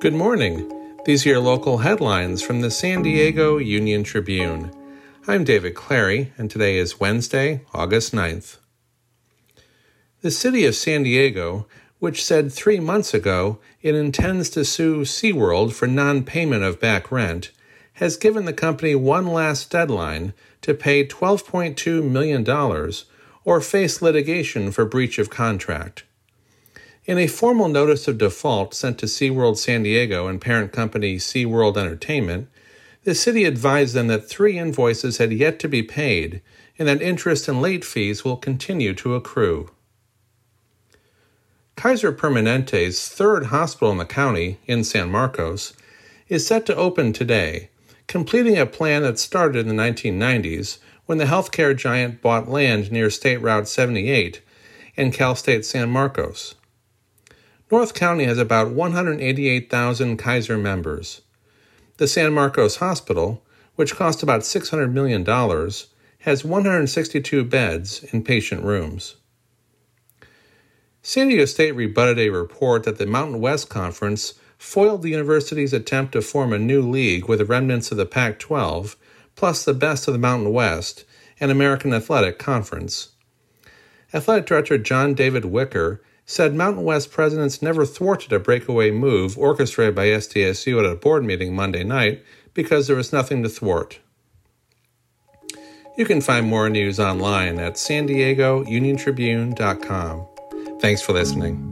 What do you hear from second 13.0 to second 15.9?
ago it intends to sue SeaWorld for